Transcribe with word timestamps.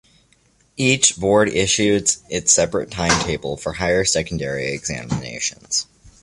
Each 0.77 1.15
board 1.15 1.47
issues 1.49 2.17
its 2.27 2.51
separate 2.51 2.89
time 2.89 3.23
table 3.23 3.55
for 3.55 3.73
higher 3.73 4.03
secondary 4.03 4.73
examinations. 4.73 5.85